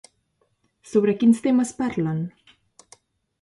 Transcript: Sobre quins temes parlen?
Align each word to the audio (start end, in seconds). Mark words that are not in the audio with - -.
Sobre 0.93 1.15
quins 1.23 1.43
temes 1.49 1.75
parlen? 1.83 2.25